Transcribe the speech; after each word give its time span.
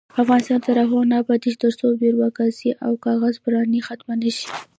افغانستان 0.23 0.59
تر 0.67 0.75
هغو 0.83 0.99
نه 1.11 1.15
ابادیږي، 1.23 1.57
ترڅو 1.63 1.85
بیروکراسي 2.01 2.69
او 2.85 2.91
کاغذ 3.05 3.35
پراني 3.43 3.79
ختمه 3.87 4.13
نشي. 4.21 4.47